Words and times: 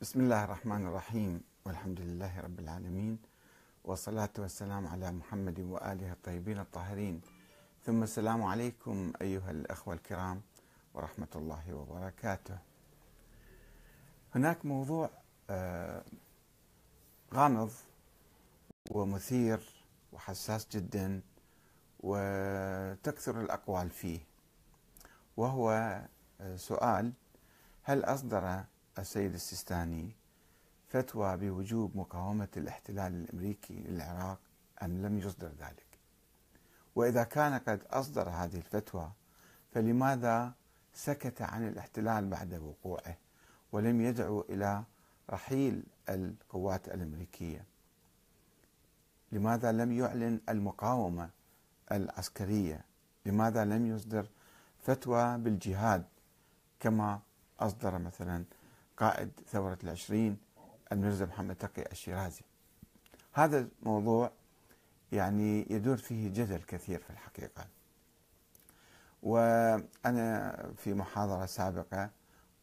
بسم 0.00 0.20
الله 0.20 0.44
الرحمن 0.44 0.86
الرحيم 0.86 1.42
والحمد 1.64 2.00
لله 2.00 2.40
رب 2.40 2.58
العالمين 2.60 3.18
والصلاة 3.84 4.30
والسلام 4.38 4.86
على 4.86 5.12
محمد 5.12 5.60
وآله 5.60 6.12
الطيبين 6.12 6.58
الطاهرين. 6.58 7.20
ثم 7.86 8.02
السلام 8.02 8.42
عليكم 8.42 9.12
أيها 9.20 9.50
الأخوة 9.50 9.94
الكرام 9.94 10.42
ورحمة 10.94 11.28
الله 11.36 11.74
وبركاته. 11.74 12.58
هناك 14.34 14.66
موضوع 14.66 15.10
آه، 15.50 16.04
غامض 17.34 17.70
ومثير 18.90 19.60
وحساس 20.12 20.68
جدا 20.72 21.20
وتكثر 22.00 23.40
الأقوال 23.40 23.90
فيه 23.90 24.20
وهو 25.36 25.70
آه، 26.40 26.56
سؤال 26.56 27.12
هل 27.82 28.04
أصدر 28.04 28.64
السيد 28.98 29.34
السيستاني 29.34 30.10
فتوى 30.88 31.36
بوجوب 31.36 31.96
مقاومة 31.96 32.48
الاحتلال 32.56 33.14
الأمريكي 33.14 33.74
للعراق 33.74 34.38
أم 34.82 35.06
لم 35.06 35.18
يصدر 35.18 35.48
ذلك. 35.48 35.86
وإذا 36.94 37.24
كان 37.24 37.58
قد 37.58 37.82
أصدر 37.90 38.28
هذه 38.28 38.56
الفتوى 38.56 39.12
فلماذا 39.72 40.52
سكت 40.94 41.42
عن 41.42 41.68
الاحتلال 41.68 42.28
بعد 42.28 42.54
وقوعه 42.54 43.16
ولم 43.72 44.00
يدعو 44.00 44.40
إلى 44.40 44.84
رحيل 45.30 45.82
القوات 46.08 46.88
الأمريكية؟ 46.88 47.64
لماذا 49.32 49.72
لم 49.72 49.92
يعلن 49.92 50.40
المقاومة 50.48 51.30
العسكرية؟ 51.92 52.84
لماذا 53.26 53.64
لم 53.64 53.86
يصدر 53.86 54.26
فتوى 54.82 55.38
بالجهاد 55.38 56.04
كما 56.80 57.20
أصدر 57.60 57.98
مثلا 57.98 58.44
قائد 58.96 59.30
ثورة 59.48 59.78
العشرين 59.84 60.38
الميرزا 60.92 61.26
محمد 61.26 61.56
تقي 61.56 61.92
الشيرازي. 61.92 62.42
هذا 63.32 63.68
الموضوع 63.82 64.30
يعني 65.12 65.66
يدور 65.70 65.96
فيه 65.96 66.28
جدل 66.28 66.62
كثير 66.62 66.98
في 66.98 67.10
الحقيقة. 67.10 67.66
وأنا 69.22 70.56
في 70.76 70.94
محاضرة 70.94 71.46
سابقة 71.46 72.10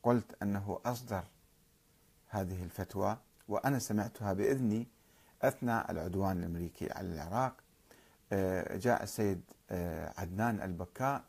قلت 0.04 0.44
أنه 0.44 0.80
أصدر 0.86 1.24
هذه 2.28 2.64
الفتوى 2.64 3.18
وأنا 3.48 3.80
سمعتها 3.80 4.34
بإذني 4.34 4.88
أثناء 5.42 5.92
العدوان 5.92 6.40
الأمريكي 6.40 6.92
على 6.92 7.08
العراق. 7.08 7.56
آه، 8.34 8.78
جاء 8.78 9.04
السيد 9.04 9.42
آه، 9.70 10.14
عدنان 10.18 10.62
البكاء 10.62 11.24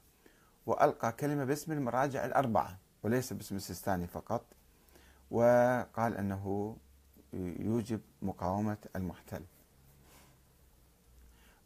وألقى 0.67 1.13
كلمة 1.13 1.45
باسم 1.45 1.73
المراجع 1.73 2.25
الأربعة 2.25 2.79
وليس 3.03 3.33
باسم 3.33 3.57
السيستاني 3.57 4.07
فقط. 4.07 4.45
وقال 5.33 6.17
أنه 6.17 6.77
يوجب 7.59 8.01
مقاومة 8.23 8.77
المحتل. 8.97 9.43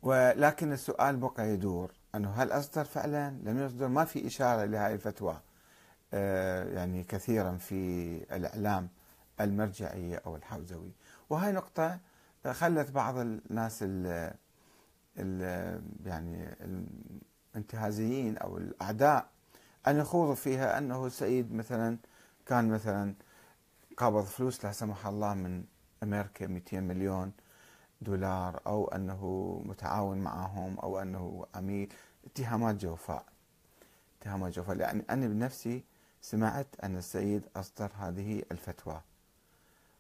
ولكن 0.02 0.72
السؤال 0.72 1.16
بقى 1.16 1.48
يدور 1.50 1.92
أنه 2.14 2.30
هل 2.30 2.52
أصدر 2.52 2.84
فعلا؟ 2.84 3.30
لم 3.30 3.58
يصدر. 3.58 3.88
ما 3.88 4.04
في 4.04 4.26
إشارة 4.26 4.64
لهذه 4.64 4.94
الفتوى 4.94 5.40
آه، 6.14 6.64
يعني 6.64 7.04
كثيرا 7.04 7.56
في 7.56 7.74
الإعلام 8.36 8.88
المرجعية 9.40 10.22
أو 10.26 10.36
الحوزوي. 10.36 10.92
وهي 11.30 11.52
نقطة 11.52 11.98
خلت 12.52 12.90
بعض 12.90 13.16
الناس 13.18 13.78
ال 13.82 14.32
ال 15.18 15.82
يعني 16.06 16.56
الانتهازيين 17.54 18.38
أو 18.38 18.58
الأعداء 18.58 19.26
أن 19.86 19.96
يخوضوا 19.96 20.34
فيها 20.34 20.78
أنه 20.78 21.06
السيد 21.06 21.52
مثلا 21.52 21.98
كان 22.46 22.68
مثلا 22.68 23.14
قابض 23.96 24.24
فلوس 24.24 24.64
لا 24.64 24.72
سمح 24.72 25.06
الله 25.06 25.34
من 25.34 25.64
أمريكا 26.02 26.46
200 26.46 26.80
مليون 26.80 27.32
دولار 28.00 28.60
أو 28.66 28.88
أنه 28.88 29.22
متعاون 29.64 30.18
معهم 30.18 30.78
أو 30.78 30.98
أنه 31.02 31.46
عميل. 31.54 31.92
اتهامات 32.26 32.74
جوفاء. 32.74 33.24
اتهامات 34.20 34.52
جوفاء. 34.52 34.76
لأن 34.76 35.02
أنا 35.10 35.26
بنفسي 35.26 35.84
سمعت 36.22 36.66
أن 36.84 36.96
السيد 36.96 37.42
أصدر 37.56 37.90
هذه 37.98 38.42
الفتوى. 38.52 39.00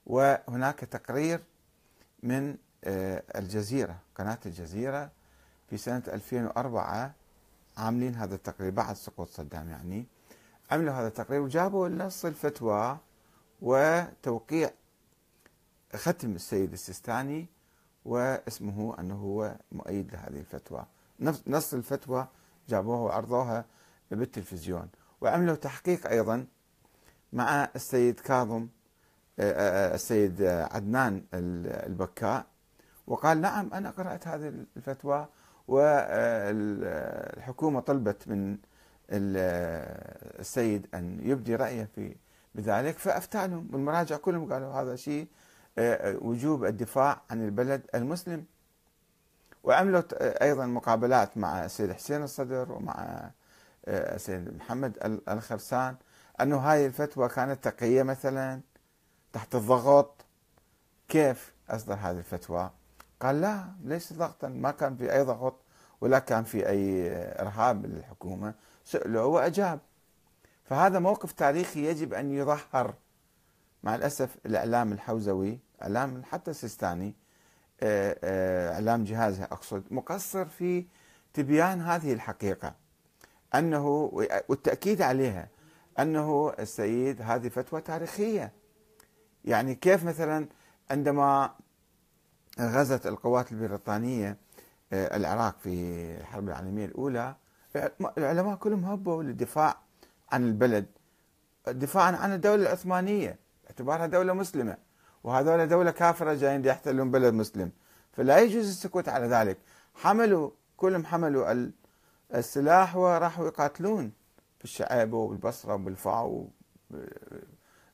وهناك 0.06 0.80
تقرير 0.80 1.40
من 2.22 2.56
آه، 2.84 3.22
الجزيرة 3.36 3.96
قناة 4.14 4.38
الجزيرة 4.46 5.10
في 5.70 5.76
سنة 5.76 6.02
2004 6.08 7.14
عاملين 7.76 8.14
هذا 8.14 8.34
التقرير 8.34 8.70
بعد 8.70 8.96
سقوط 8.96 9.28
صدام 9.28 9.68
يعني. 9.68 10.06
عملوا 10.70 10.94
هذا 10.94 11.08
التقرير 11.08 11.40
وجابوا 11.40 11.88
نص 11.88 12.24
الفتوى 12.24 12.98
وتوقيع 13.62 14.70
ختم 15.94 16.34
السيد 16.34 16.72
السيستاني 16.72 17.46
واسمه 18.04 19.00
أنه 19.00 19.14
هو 19.14 19.56
مؤيد 19.72 20.12
لهذه 20.12 20.40
الفتوى. 20.40 20.86
نص 21.46 21.74
الفتوى 21.74 22.28
جابوها 22.68 22.98
وعرضوها 22.98 23.64
بالتلفزيون. 24.10 24.88
وعملوا 25.20 25.54
تحقيق 25.54 26.06
أيضا 26.06 26.46
مع 27.32 27.68
السيد 27.76 28.20
كاظم 28.20 28.68
آه، 29.38 29.52
آه، 29.52 29.94
السيد 29.94 30.42
عدنان 30.42 31.22
البكاء 31.34 32.46
وقال 33.06 33.40
نعم 33.40 33.70
أنا 33.74 33.90
قرأت 33.90 34.28
هذه 34.28 34.52
الفتوى 34.76 35.28
والحكومة 35.68 37.80
طلبت 37.80 38.28
من 38.28 38.58
السيد 39.10 40.86
أن 40.94 41.20
يبدي 41.22 41.56
رأيه 41.56 41.88
في 41.94 42.16
بذلك 42.56 42.98
فافتى 42.98 43.46
لهم 43.46 43.68
والمراجع 43.72 44.16
كلهم 44.16 44.52
قالوا 44.52 44.72
هذا 44.72 44.96
شيء 44.96 45.28
آه، 45.78 46.16
وجوب 46.20 46.64
الدفاع 46.64 47.22
عن 47.30 47.44
البلد 47.44 47.82
المسلم. 47.94 48.44
وعملوا 49.64 50.02
أيضا 50.44 50.66
مقابلات 50.66 51.38
مع 51.38 51.64
السيد 51.64 51.92
حسين 51.92 52.22
الصدر 52.22 52.72
ومع 52.72 52.94
آه، 53.86 54.14
السيد 54.14 54.56
محمد 54.56 55.22
الخرسان. 55.28 55.96
أنه 56.40 56.56
هاي 56.56 56.86
الفتوى 56.86 57.28
كانت 57.28 57.68
تقية 57.68 58.02
مثلا 58.02 58.60
تحت 59.32 59.54
الضغط. 59.54 60.24
كيف 61.08 61.54
أصدر 61.70 61.94
هذه 61.94 62.18
الفتوى؟ 62.18 62.70
قال 63.20 63.40
لا 63.40 63.64
ليس 63.84 64.12
ضغطا. 64.12 64.48
ما 64.48 64.70
كان 64.70 64.96
في 64.96 65.12
أي 65.12 65.22
ضغط 65.22 65.56
ولا 66.00 66.18
كان 66.18 66.44
في 66.44 66.68
أي 66.68 67.08
إرهاب 67.40 67.86
للحكومة. 67.86 68.54
سألوه 68.84 69.26
وأجاب. 69.26 69.80
فهذا 70.68 70.98
موقف 70.98 71.32
تاريخي 71.32 71.86
يجب 71.86 72.14
أن 72.14 72.30
يظهر. 72.30 72.94
مع 73.82 73.94
الأسف 73.94 74.36
الإعلام 74.46 74.92
الحوزوي 74.92 75.58
إعلام 75.82 76.22
حتى 76.24 76.50
السيستاني 76.50 77.14
آه، 77.80 78.18
آه، 78.24 78.74
إعلام 78.74 79.04
جهازها 79.04 79.44
أقصد 79.44 79.84
مقصر 79.90 80.44
في 80.44 80.86
تبيان 81.34 81.80
هذه 81.80 82.12
الحقيقة. 82.12 82.74
أنه 83.54 83.86
والتأكيد 84.48 85.02
عليها 85.02 85.48
أنه 85.98 86.52
السيد 86.58 87.22
هذه 87.22 87.48
فتوى 87.48 87.80
تاريخية. 87.80 88.52
يعني 89.44 89.74
كيف 89.74 90.04
مثلا 90.04 90.46
عندما 90.90 91.54
غزت 92.60 93.06
القوات 93.06 93.52
البريطانية 93.52 94.36
آه، 94.92 95.16
العراق 95.16 95.58
في 95.58 95.70
الحرب 96.20 96.48
العالمية 96.48 96.84
الأولى 96.84 97.36
العلماء 98.18 98.56
كلهم 98.56 98.84
هبوا 98.84 99.22
للدفاع 99.22 99.85
عن 100.32 100.44
البلد 100.44 100.86
دفاعا 101.66 102.16
عن 102.16 102.32
الدولة 102.32 102.62
العثمانية 102.62 103.38
باعتبارها 103.64 104.06
دولة 104.06 104.32
مسلمة. 104.32 104.76
وهذول 105.24 105.68
دولة 105.68 105.90
كافرة 105.90 106.34
جايين 106.34 106.64
يحتلون 106.64 107.10
بلد 107.10 107.34
مسلم. 107.34 107.72
فلا 108.12 108.38
يجوز 108.38 108.68
السكوت 108.68 109.08
على 109.08 109.26
ذلك. 109.26 109.58
حملوا 109.94 110.50
كلهم 110.76 111.06
حملوا 111.06 111.70
السلاح 112.34 112.96
وراحوا 112.96 113.46
يقاتلون 113.46 114.12
في 114.58 114.64
الشعيبه 114.64 115.16
وبالبصرة 115.16 115.74
وبالفاو 115.74 116.48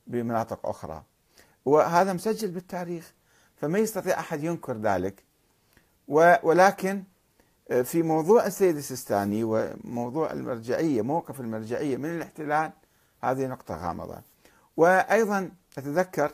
بمناطق 0.06 0.66
أخرى. 0.66 1.02
وهذا 1.64 2.12
مسجل 2.12 2.50
بالتاريخ 2.50 3.12
فما 3.56 3.78
يستطيع 3.78 4.20
أحد 4.20 4.44
ينكر 4.44 4.76
ذلك. 4.76 5.24
ولكن 6.42 7.04
في 7.82 8.02
موضوع 8.02 8.46
السيد 8.46 8.76
السيستاني 8.76 9.44
وموضوع 9.44 10.32
المرجعية 10.32 11.02
موقف 11.02 11.40
المرجعية 11.40 11.96
من 11.96 12.16
الاحتلال 12.16 12.72
هذه 13.22 13.46
نقطة 13.46 13.76
غامضة. 13.76 14.18
وأيضا 14.76 15.50
أتذكر 15.78 16.32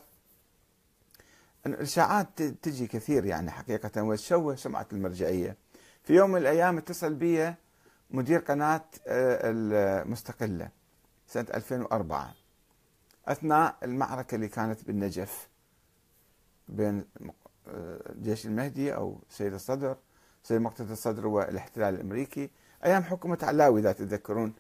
أن 1.67 1.75
الاشاعات 1.75 2.43
تجي 2.43 2.87
كثير 2.87 3.25
يعني 3.25 3.51
حقيقة 3.51 4.03
وتشوه 4.03 4.57
سمعه 4.57 4.87
المرجعية. 4.93 5.57
في 6.03 6.15
يوم 6.15 6.31
من 6.31 6.37
الأيام 6.41 6.79
اتصل 6.79 7.15
بي 7.15 7.55
مدير 8.11 8.39
قناة 8.39 8.85
آه، 9.07 9.41
المستقلة 9.45 10.69
سنة 11.27 11.47
2004 11.55 12.35
أثناء 13.27 13.77
المعركة 13.83 14.35
اللي 14.35 14.49
كانت 14.49 14.85
بالنجف 14.85 15.49
بين 16.69 17.05
جيش 18.23 18.47
المهدي 18.47 18.95
أو 18.95 19.21
سيد 19.31 19.55
الصدر 19.55 19.97
سيد 20.43 20.61
مقتدى 20.61 20.93
الصدر 20.93 21.27
والاحتلال 21.27 21.95
الأمريكي 21.95 22.51
أيام 22.85 23.03
حكومة 23.03 23.39
علاوي 23.43 23.81
اذا 23.81 23.93
تتذكرون 23.93 24.53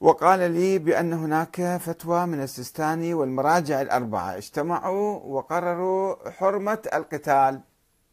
وقال 0.00 0.50
لي 0.50 0.78
بأن 0.78 1.12
هناك 1.12 1.76
فتوى 1.76 2.26
من 2.26 2.42
السيستاني 2.42 3.14
والمراجع 3.14 3.82
الأربعة 3.82 4.36
اجتمعوا 4.36 5.18
وقرروا 5.18 6.30
حرمة 6.30 6.82
القتال 6.94 7.60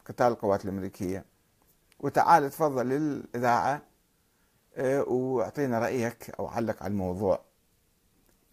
قتال 0.05 0.27
القوات 0.27 0.65
الأمريكية. 0.65 1.25
وتعال 1.99 2.49
تفضل 2.49 2.89
للإذاعة 2.89 3.81
آه، 4.75 5.01
وأعطينا 5.09 5.79
رأيك 5.79 6.29
أو 6.39 6.47
علق 6.47 6.83
على 6.83 6.91
الموضوع. 6.91 7.39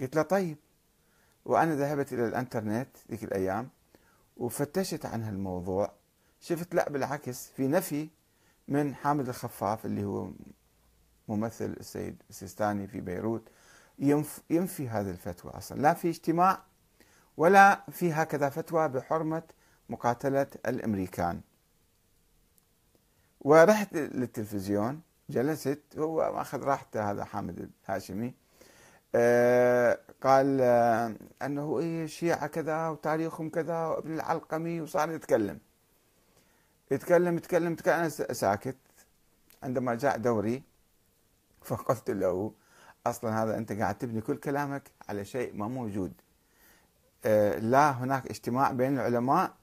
قلت 0.01 0.17
له 0.17 0.23
طيب. 0.23 0.57
وأنا 1.45 1.75
ذهبت 1.75 2.13
إلى 2.13 2.29
الأنترنت 2.29 2.89
ذيك 3.11 3.25
الأيام 3.25 3.69
وفتشت 4.37 5.07
عن 5.07 5.23
هالموضوع. 5.23 5.93
شفت؟ 6.45 6.75
لا 6.75 6.89
بالعكس. 6.89 7.51
في 7.57 7.69
نفي 7.69 8.09
من 8.69 8.95
حامد 8.95 9.29
الخفاف 9.29 9.87
اللي 9.87 10.05
هو 10.05 10.31
ممثل 11.29 11.77
السيد 11.81 12.23
السيستاني 12.31 12.87
في 12.87 13.01
بيروت 13.01 13.49
ينفي 14.51 14.89
هذه 14.89 15.11
الفتوى 15.11 15.53
أصلا. 15.55 15.81
لا 15.81 15.95
في 15.95 16.09
اجتماع 16.09 16.63
ولا 17.37 17.85
في 17.91 18.13
هكذا 18.13 18.49
فتوى 18.49 18.89
بحرمة 18.89 19.43
مقاتلة 19.89 20.47
الأمريكان. 20.67 21.41
ورحت 23.41 23.95
للتلفزيون 23.95 25.01
جلست 25.31 25.83
هو 25.99 26.23
أخذ 26.23 26.63
راحته 26.63 27.11
هذا 27.11 27.25
حامد 27.25 27.71
الهاشمي. 27.89 28.35
آه 29.15 29.99
قال 30.23 30.59
آه 30.61 31.17
أنه 31.43 31.79
إيه 31.79 32.05
الشيعه 32.05 32.47
كذا 32.47 32.89
وتاريخهم 32.89 33.51
كذا 33.51 33.87
وابن 33.87 34.15
العلقمي 34.15 34.81
وصار 34.81 35.11
يتكلم. 35.11 35.59
يتكلم 36.95 37.37
يتكلم 37.37 37.73
يتكلم. 37.73 37.95
أنا 37.95 38.09
ساكت. 38.09 38.77
عندما 39.63 39.95
جاء 39.95 40.17
دوري 40.19 40.63
فقلت 41.63 42.11
له 42.11 42.53
أصلا 43.07 43.43
هذا 43.43 43.59
أنت 43.59 43.73
قاعد 43.73 43.99
تبني 43.99 44.21
كل 44.21 44.37
كلامك 44.37 44.91
على 45.09 45.25
شيء 45.25 45.55
ما 45.55 45.69
موجود. 45.69 46.13
آه، 47.25 47.59
لا 47.59 47.91
هناك 47.91 48.27
اجتماع 48.27 48.71
بين 48.71 48.95
العلماء 48.95 49.55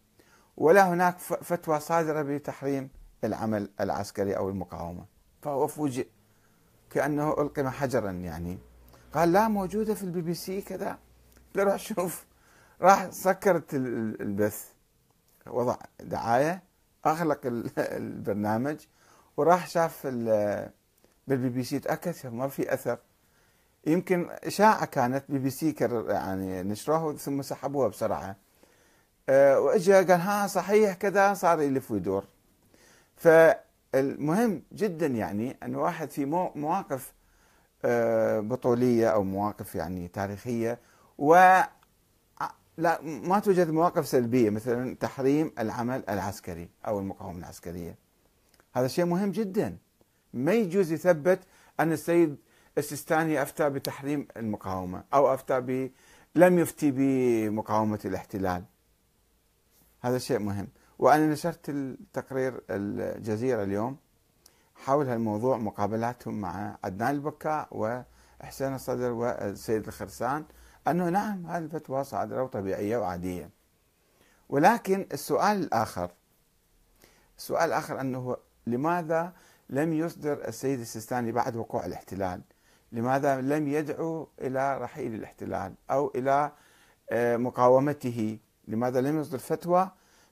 ولا 0.57 0.93
هناك 0.93 1.17
فتوى 1.19 1.79
صادرة 1.79 2.21
بتحريم 2.21 2.89
العمل 3.23 3.69
العسكري 3.79 4.37
أو 4.37 4.49
المقاومة. 4.49 5.05
فهو 5.41 5.67
فوجئ 5.67 6.07
كأنه 6.89 7.31
ألقم 7.41 7.69
حجرا 7.69 8.11
يعني. 8.11 8.59
قال 9.13 9.31
لا 9.31 9.47
موجودة 9.47 9.93
في 9.93 10.03
البي 10.03 10.21
بي 10.21 10.33
سي 10.33 10.61
كذا. 10.61 10.99
روح 11.57 11.75
شوف 11.75 12.25
راح 12.81 13.09
سكرت 13.09 13.73
البث. 13.73 14.71
وضع 15.47 15.75
دعاية. 15.99 16.70
أغلق 17.05 17.39
البرنامج 17.77 18.77
وراح 19.37 19.67
شاف 19.67 20.07
بالبي 21.27 21.49
بي 21.49 21.63
سي 21.63 21.79
تأكد 21.79 22.13
ما 22.27 22.47
في 22.47 22.73
أثر. 22.73 22.97
يمكن 23.87 24.29
إشاعة 24.31 24.85
كانت 24.85 25.23
بي 25.29 25.39
بي 25.39 25.49
سي 25.49 25.75
يعني 26.07 26.63
نشروها 26.63 27.17
ثم 27.17 27.41
سحبوها 27.41 27.87
بسرعة. 27.87 28.35
أه 29.29 29.59
وإجا 29.59 29.95
قال 29.97 30.21
ها 30.21 30.47
صحيح 30.47 30.93
كذا 30.93 31.33
صار 31.33 31.61
يلف 31.61 31.91
ويدور. 31.91 32.23
فالمهم 33.15 34.63
جدا 34.73 35.07
يعني 35.07 35.57
إن 35.63 35.75
واحد 35.75 36.09
في 36.09 36.25
مواقف 36.55 37.13
أه 37.85 38.39
بطولية 38.39 39.07
أو 39.09 39.23
مواقف 39.23 39.75
يعني 39.75 40.07
تاريخية 40.07 40.79
و 41.17 41.61
لا 42.77 43.01
ما 43.01 43.39
توجد 43.39 43.69
مواقف 43.69 44.07
سلبية 44.07 44.49
مثلا 44.49 44.95
تحريم 44.95 45.51
العمل 45.59 46.03
العسكري 46.09 46.69
أو 46.87 46.99
المقاومة 46.99 47.39
العسكرية. 47.39 47.95
هذا 48.73 48.87
شيء 48.87 49.05
مهم 49.05 49.31
جدا. 49.31 49.77
ما 50.33 50.53
يجوز 50.53 50.91
يثبت 50.91 51.39
أن 51.79 51.91
السيد 51.91 52.37
السيستاني 52.77 53.41
أفتى 53.41 53.69
بتحريم 53.69 54.27
المقاومة 54.37 55.03
أو 55.13 55.33
أفتى 55.33 55.61
ب 55.61 55.91
لم 56.35 56.59
يفتي 56.59 56.91
بمقاومة 56.91 57.99
الاحتلال. 58.05 58.63
هذا 60.01 60.17
شيء 60.17 60.39
مهم. 60.39 60.67
وأنا 60.99 61.27
نشرت 61.27 61.69
التقرير 61.69 62.61
الجزيرة 62.69 63.63
اليوم 63.63 63.97
حول 64.75 65.07
هالموضوع 65.07 65.57
مقابلاتهم 65.57 66.41
مع 66.41 66.77
عدنان 66.83 67.15
البكاء 67.15 67.67
وحسين 67.71 68.75
الصدر 68.75 69.11
والسيد 69.11 69.87
الخرسان. 69.87 70.45
أنه 70.87 71.09
نعم 71.09 71.45
هذه 71.45 71.63
الفتوى 71.63 72.03
صادرة 72.03 72.43
وطبيعية 72.43 72.97
وعادية 72.97 73.49
ولكن 74.49 75.07
السؤال 75.13 75.57
الآخر 75.63 76.11
السؤال 77.37 77.69
الآخر 77.69 78.01
أنه 78.01 78.37
لماذا 78.67 79.33
لم 79.69 79.93
يصدر 79.93 80.47
السيد 80.47 80.79
السيستاني 80.79 81.31
بعد 81.31 81.55
وقوع 81.55 81.85
الاحتلال؟ 81.85 82.41
لماذا 82.91 83.41
لم 83.41 83.67
يدعو 83.67 84.27
إلى 84.41 84.77
رحيل 84.77 85.15
الاحتلال 85.15 85.73
أو 85.91 86.11
إلى 86.15 86.51
آه، 87.09 87.37
مقاومته؟ 87.37 88.39
لماذا 88.67 89.01
لم 89.01 89.19
يصدر 89.19 89.37
فتوى 89.37 89.91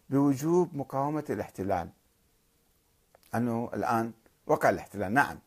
بوجوب 0.09 0.75
مقاومة 0.75 1.23
الاحتلال؟ 1.29 1.89
أنه 3.35 3.69
الآن 3.73 4.11
وقع 4.47 4.69
الاحتلال. 4.69 5.13
نعم 5.13 5.39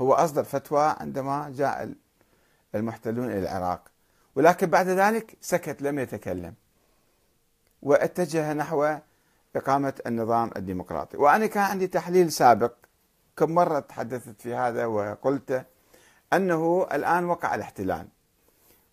هو 0.00 0.12
أصدر 0.12 0.44
فتوى 0.44 0.94
عندما 1.00 1.52
جاء 1.56 1.94
المحتلون 2.74 3.24
إلى 3.30 3.38
العراق. 3.38 3.89
ولكن 4.34 4.66
بعد 4.66 4.88
ذلك 4.88 5.36
سكت 5.40 5.82
لم 5.82 5.98
يتكلم. 5.98 6.54
واتجه 7.82 8.52
نحو 8.52 8.96
إقامة 9.56 9.94
النظام 10.06 10.50
الديمقراطي. 10.56 11.16
وأنا 11.16 11.46
كان 11.46 11.62
عندي 11.62 11.86
تحليل 11.86 12.32
سابق 12.32 12.72
كم 13.36 13.50
مرة 13.50 13.80
تحدثت 13.80 14.40
في 14.40 14.54
هذا 14.54 14.86
وقلت 14.86 15.66
أنه 16.32 16.86
الآن 16.92 17.24
وقع 17.24 17.54
الاحتلال. 17.54 18.08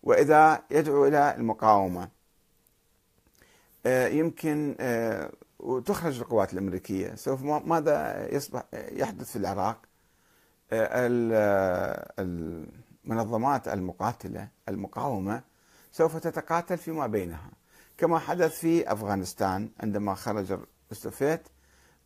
وإذا 0.02 0.62
يدعو 0.70 1.06
إلى 1.06 1.34
المقاومة 1.36 2.08
آه، 3.86 4.08
يمكن 4.08 4.76
آه، 4.80 5.30
وتخرج 5.58 6.18
القوات 6.18 6.52
الأمريكية. 6.52 7.14
سوف 7.14 7.42
ماذا 7.42 8.28
يصبح 8.34 8.62
يحدث 8.72 9.30
في 9.30 9.36
العراق؟ 9.36 9.78
آه، 10.72 12.12
المنظمات 13.08 13.68
المقاتلة 13.68 14.48
المقاومة 14.68 15.42
سوف 15.92 16.16
تتقاتل 16.16 16.78
فيما 16.78 17.06
بينها 17.06 17.50
كما 17.98 18.18
حدث 18.18 18.58
في 18.58 18.92
أفغانستان 18.92 19.68
عندما 19.80 20.14
خرج 20.14 20.58
السوفيت 20.92 21.48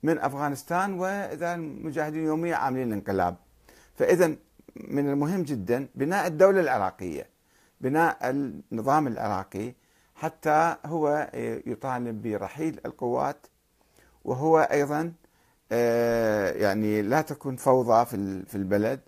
من 0.03 0.19
أفغانستان 0.19 0.93
وإذا 0.93 1.55
المجاهدين 1.55 2.25
يوميا 2.25 2.57
عاملين 2.57 2.93
انقلاب. 2.93 3.37
فاذا 3.95 4.37
من 4.77 5.11
المهم 5.11 5.43
جدا 5.43 5.89
بناء 5.95 6.27
الدولة 6.27 6.61
العراقية 6.61 7.27
بناء 7.81 8.31
النظام 8.31 9.07
العراقي 9.07 9.75
حتى 10.15 10.77
هو 10.87 11.31
يطالب 11.67 12.23
برحيل 12.23 12.81
القوات 12.87 13.47
وهو 14.25 14.59
أيضا 14.59 15.13
آه، 15.73 16.53
يعني 16.53 17.03
لا 17.03 17.21
تكون 17.21 17.57
فوضى 17.57 18.05
في 18.47 18.55
البلد. 18.55 19.01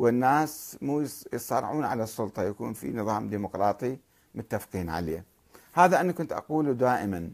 والناس 0.00 0.78
مو 0.82 1.00
يصارعون 1.32 1.84
على 1.84 2.02
السلطة 2.02 2.42
يكون 2.42 2.72
في 2.72 2.92
نظام 2.92 3.28
ديمقراطي 3.28 3.98
متفقين 4.34 4.88
عليه. 4.88 5.24
هذا 5.72 6.00
أنا 6.00 6.12
كنت 6.12 6.32
أقوله 6.32 6.72
دائما. 6.72 7.30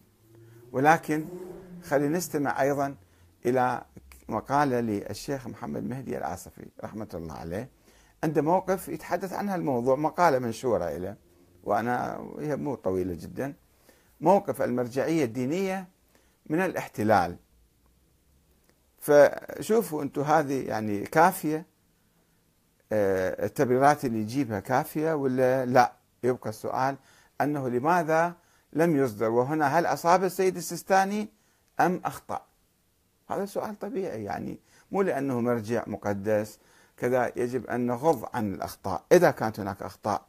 ولكن 0.73 1.25
خلينا 1.82 2.16
نستمع 2.16 2.62
أيضا 2.62 2.94
إلى 3.46 3.82
مقالة 4.28 4.80
للشيخ 4.80 5.46
محمد 5.46 5.85
مهدي 5.85 6.18
العاصفي 6.18 6.66
رحمة 6.85 7.08
الله 7.14 7.35
عليه. 7.35 7.68
عنده 8.25 8.42
موقف 8.42 8.88
يتحدث 8.88 9.32
عن 9.32 9.49
هالموضوع 9.49 9.96
مقالة 9.96 10.38
منشورة 10.38 10.96
له 10.96 11.16
وأنا 11.64 12.26
هي 12.38 12.56
مو 12.56 12.75
طويلة 12.75 13.14
جدا. 13.14 13.54
موقف 14.20 14.62
المرجعية 14.62 15.25
الدينية 15.25 15.88
من 16.46 16.61
الاحتلال. 16.61 17.37
فشوفوا 18.99 20.02
أنتم 20.02 20.23
هذه 20.23 20.66
يعني 20.66 21.00
كافية. 21.00 21.75
التبريرات 22.93 24.05
اللي 24.05 24.19
يجيبها 24.19 24.61
كافية 24.61 25.12
ولا 25.12 25.66
لا؟ 25.66 25.93
يبقى 26.23 26.50
السؤال 26.50 26.97
أنه 27.40 27.69
لماذا 27.69 28.35
لم 28.73 28.97
يصدر؟ 28.97 29.31
وهنا 29.31 29.78
هل 29.78 29.87
أصاب 29.87 30.25
السيد 30.25 30.57
السيستاني 30.57 31.28
أم 31.81 32.00
أخطأ؟ 32.05 32.43
هذا 33.31 33.47
سؤال 33.47 33.78
طبيعي 33.78 34.25
يعني 34.25 34.59
مو 34.93 35.02
لأنه 35.02 35.40
مرجع 35.40 35.85
مقدس. 35.87 36.59
كذا 36.97 37.33
يجب 37.37 37.66
أن 37.66 37.87
نغض 37.87 38.28
عن 38.35 38.55
الأخطاء. 38.55 39.05
إذا 39.12 39.31
كانت 39.31 39.61
هناك 39.61 39.83
أخطاء 39.83 40.26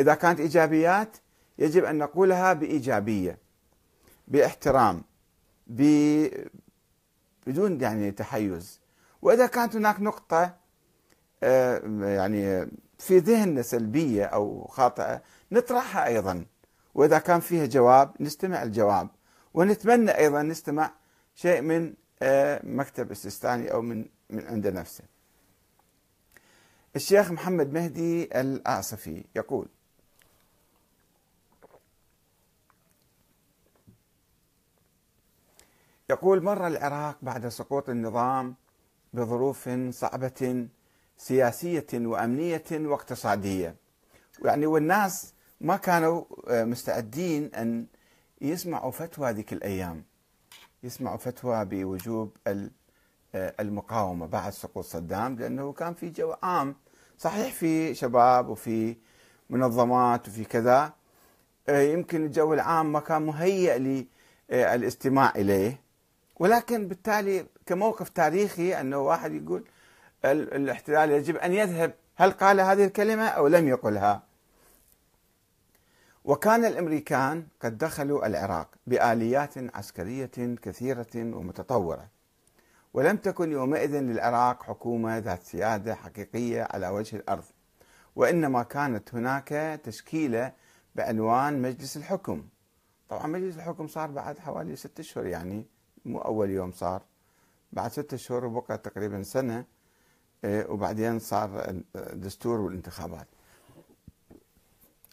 إذا 0.00 0.14
كانت 0.14 0.40
إيجابيات 0.40 1.16
يجب 1.58 1.84
أن 1.84 1.98
نقولها 1.98 2.52
بإيجابية 2.52 3.38
بإحترام. 4.28 5.02
بدون 5.66 6.50
يعني 7.80 8.10
تحيز. 8.10 8.80
وإذا 9.22 9.46
كانت 9.46 9.76
هناك 9.76 10.00
نقطة 10.00 10.42
آه، 10.42 10.54
يعني 11.42 12.70
في 12.98 13.18
ذهننا 13.18 13.62
سلبية 13.62 14.24
أو 14.24 14.66
خاطئة 14.66 15.22
نطرحها 15.52 16.06
أيضا. 16.06 16.44
وإذا 16.94 17.18
كان 17.18 17.40
فيها 17.40 17.66
جواب 17.66 18.14
نستمع 18.20 18.62
الجواب. 18.62 19.08
ونتمنى 19.54 20.10
أيضا 20.10 20.42
نستمع 20.42 20.90
شيء 21.34 21.60
من 21.60 21.94
مكتب 22.76 23.10
السيستاني 23.10 23.72
أو 23.72 23.82
من 23.82 24.06
من 24.30 24.46
عند 24.46 24.66
نفسه. 24.66 25.04
الشيخ 26.96 27.30
محمد 27.30 27.72
مهدي 27.72 28.40
الآصفي 28.40 29.24
يقول 29.36 29.68
يقول 36.10 36.42
مر 36.42 36.66
العراق 36.66 37.16
بعد 37.22 37.48
سقوط 37.48 37.88
النظام 37.88 38.54
بظروف 39.12 39.70
صعبة 39.90 40.66
سياسية 41.22 41.86
وأمنية 41.92 42.64
واقتصادية. 42.72 43.76
يعني 44.44 44.66
والناس 44.66 45.34
ما 45.60 45.76
كانوا 45.76 46.24
مستعدين 46.48 47.54
أن 47.54 47.86
يسمعوا 48.40 48.90
فتوى 48.90 49.30
ذيك 49.30 49.52
الأيام. 49.52 50.04
يسمعوا 50.82 51.16
فتوى 51.16 51.64
بوجوب 51.64 52.36
المقاومة 53.34 54.26
بعد 54.26 54.52
سقوط 54.52 54.84
صدام 54.84 55.36
لأنه 55.36 55.72
كان 55.72 55.94
في 55.94 56.10
جو 56.10 56.34
عام. 56.42 56.74
صحيح 57.18 57.54
في 57.54 57.94
شباب 57.94 58.48
وفي 58.48 58.96
منظمات 59.50 60.28
وفي 60.28 60.44
كذا. 60.44 60.92
يمكن 61.68 62.26
الجو 62.26 62.54
العام 62.54 62.92
ما 62.92 63.00
كان 63.00 63.22
مهيئ 63.22 64.04
للاستماع 64.50 65.32
إليه. 65.36 65.80
ولكن 66.36 66.88
بالتالي 66.88 67.46
كموقف 67.66 68.08
تاريخي 68.08 68.80
أنه 68.80 68.98
واحد 68.98 69.32
يقول 69.32 69.64
الاحتلال 70.24 71.10
يجب 71.10 71.36
أن 71.36 71.52
يذهب. 71.52 71.94
هل 72.16 72.30
قال 72.30 72.60
هذه 72.60 72.84
الكلمة 72.84 73.26
أو 73.26 73.46
لم 73.46 73.68
يقلها؟ 73.68 74.22
وكان 76.24 76.64
الأمريكان 76.64 77.46
قد 77.60 77.78
دخلوا 77.78 78.26
العراق 78.26 78.68
بآليات 78.86 79.76
عسكرية 79.76 80.30
كثيرة 80.62 81.06
ومتطورة. 81.16 82.08
ولم 82.94 83.16
تكن 83.16 83.52
يومئذ 83.52 84.00
للعراق 84.00 84.62
حكومة 84.62 85.18
ذات 85.18 85.42
سيادة 85.42 85.94
حقيقية 85.94 86.68
على 86.70 86.88
وجه 86.88 87.16
الأرض 87.16 87.44
وإنما 88.16 88.62
كانت 88.62 89.14
هناك 89.14 89.80
تشكيلة 89.84 90.52
بعنوان 90.94 91.62
مجلس 91.62 91.96
الحكم. 91.96 92.48
طبعا 93.08 93.26
مجلس 93.26 93.56
الحكم 93.56 93.86
صار 93.86 94.10
بعد 94.10 94.38
حوالي 94.38 94.76
ستة 94.76 95.00
اشهر 95.00 95.26
يعني 95.26 95.66
مو 96.04 96.18
أول 96.18 96.50
يوم 96.50 96.72
صار 96.72 97.02
بعد 97.72 97.90
ستة 97.90 98.14
اشهر 98.14 98.44
وبقى 98.44 98.78
تقريبا 98.78 99.22
إيه، 99.36 99.66
وبعدين 100.44 101.18
صار 101.18 101.82
الدستور 101.96 102.60
والانتخابات. 102.60 103.26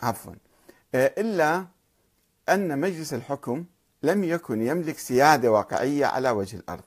عفوا. 0.01 0.33
إيه، 0.95 1.15
إلا 1.17 1.65
أن 2.50 2.79
مجلس 2.79 3.13
الحكم 3.13 3.65
لم 4.03 4.24
يكن 4.24 4.62
يملك 4.62 4.98
سيادة 4.98 5.51
واقعية 5.51 6.05
على 6.05 6.29
وجه 6.29 6.57
الأرض. 6.57 6.83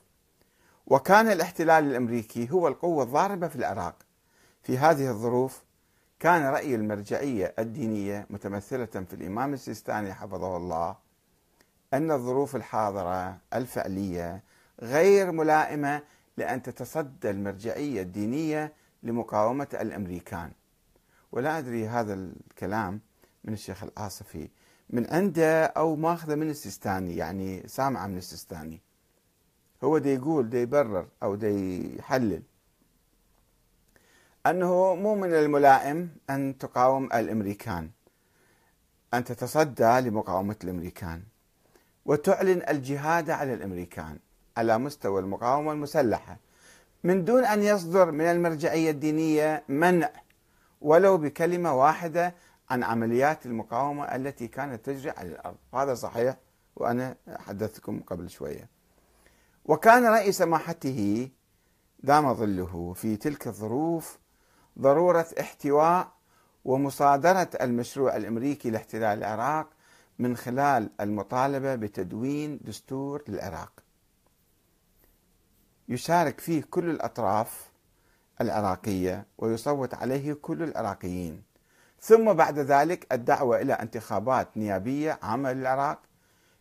وكان 0.87 1.27
الاحتلال 1.27 1.83
الأمريكي 1.83 2.51
هو 2.51 2.67
القوة 2.67 3.03
الضاربة 3.03 3.47
في 3.47 3.55
العراق. 3.55 3.95
في 4.63 4.77
هذه 4.77 5.09
الظروف 5.09 5.63
كان 6.19 6.45
رأي 6.45 6.75
المرجعية 6.75 7.53
الدينية 7.59 8.27
متمثلة 8.29 8.85
في 8.85 9.13
الإمام 9.13 9.53
السيستاني 9.53 10.13
حفظه 10.13 10.57
الله 10.57 10.95
أن 11.93 12.11
الظروف 12.11 12.55
الحاضرة 12.55 13.37
الفعلية 13.53 14.43
غير 14.81 15.31
ملائمة 15.31 16.01
لأن 16.37 16.61
تتصدى 16.61 17.29
المرجعية 17.29 18.01
الدينية 18.01 18.73
لمقاومة 19.03 19.67
الأمريكان. 19.73 20.51
ولا 21.31 21.57
أدري 21.57 21.87
هذا 21.87 22.13
الكلام 22.13 23.01
من 23.43 23.53
الشيخ 23.53 23.83
الآصفي. 23.83 24.49
من 24.89 25.07
عنده 25.13 25.65
أو 25.65 25.95
ماخذه 25.95 26.35
من 26.35 26.49
السيستاني 26.49 27.15
يعني 27.17 27.67
سامعه 27.67 28.07
من 28.07 28.17
السيستاني. 28.17 28.81
هو 29.83 29.97
دي 29.97 30.13
يقول 30.13 30.49
دي 30.49 30.57
يبرر 30.57 31.07
أو 31.23 31.35
دي 31.35 31.97
يحلل. 31.97 32.43
أنه 34.45 34.95
مو 34.95 35.15
من 35.15 35.33
الملائم 35.33 36.09
أن 36.29 36.57
تقاوم 36.57 37.05
الأمريكان 37.05 37.89
أن 39.13 39.23
تتصدى 39.23 39.99
لمقاومة 39.99 40.55
الأمريكان. 40.63 41.23
وتعلن 42.05 42.61
الجهاد 42.69 43.29
على 43.29 43.53
الأمريكان. 43.53 44.19
على 44.57 44.77
مستوى 44.77 45.21
المقاومة 45.21 45.71
المسلحة. 45.71 46.37
من 47.03 47.25
دون 47.25 47.45
أن 47.45 47.63
يصدر 47.63 48.11
من 48.11 48.25
المرجعية 48.25 48.91
الدينية 48.91 49.63
منع 49.69 50.09
ولو 50.81 51.17
بكلمة 51.17 51.73
واحدة 51.73 52.35
عن 52.69 52.83
عمليات 52.83 53.45
المقاومة 53.45 54.03
التي 54.03 54.47
كانت 54.47 54.85
تجري 54.85 55.09
على 55.09 55.29
الأرض. 55.29 55.57
هذا 55.73 55.93
صحيح 55.93 56.37
وأنا 56.75 57.15
حدثتكم 57.29 57.99
قبل 57.99 58.29
شوية. 58.29 58.69
وكان 59.65 60.05
رأي 60.05 60.31
سماحته 60.31 61.29
دام 61.99 62.33
ظله 62.33 62.93
في 62.93 63.15
تلك 63.17 63.47
الظروف 63.47 64.17
ضرورة 64.79 65.25
احتواء 65.39 66.11
ومصادرة 66.65 67.49
المشروع 67.61 68.15
الأمريكي 68.15 68.69
لاحتلال 68.69 69.17
العراق 69.17 69.69
من 70.19 70.37
خلال 70.37 70.89
المطالبة 71.01 71.75
بتدوين 71.75 72.59
دستور 72.61 73.23
للعراق. 73.27 73.82
يشارك 75.93 76.39
فيه 76.39 76.63
كل 76.71 76.89
الأطراف 76.89 77.71
العراقية 78.41 79.25
ويصوت 79.37 79.93
عليه 79.93 80.33
كل 80.33 80.63
العراقيين. 80.63 81.43
ثم 82.01 82.33
بعد 82.33 82.59
ذلك 82.59 83.13
الدعوة 83.13 83.61
إلى 83.61 83.73
انتخابات 83.73 84.57
نيابية 84.57 85.19
عامة 85.21 85.53
للعراق 85.53 85.99